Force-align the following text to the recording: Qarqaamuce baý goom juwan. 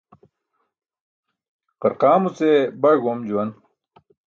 Qarqaamuce 1.81 2.49
baý 2.81 2.97
goom 3.03 3.19
juwan. 3.27 3.49